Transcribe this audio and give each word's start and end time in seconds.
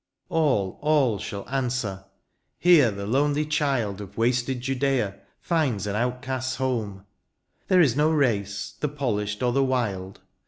AU, 0.31 0.79
all 0.81 1.19
shall 1.19 1.47
answer," 1.47 2.05
Here 2.57 2.89
the 2.89 3.05
lonely 3.05 3.45
child 3.45 4.01
Of 4.01 4.17
wasted 4.17 4.59
Judea 4.61 5.19
finds 5.39 5.85
an 5.85 5.95
outcast's 5.95 6.55
home:" 6.55 7.05
There 7.67 7.81
is 7.81 7.95
no 7.95 8.09
race, 8.09 8.73
the 8.79 8.89
polished 8.89 9.43
or 9.43 9.51
the 9.51 9.63
wild. 9.63 10.21